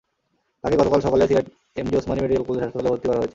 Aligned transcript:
তাঁকে 0.63 0.75
গতকাল 0.81 0.99
সকালে 1.05 1.23
Sylhet 1.29 1.47
MAG 1.77 1.95
Osmani 1.97 2.19
medical 2.21 2.43
college 2.47 2.61
হাসপাতালে 2.63 2.89
ভর্তি 2.91 3.07
করা 3.07 3.19
হয়েছে। 3.19 3.29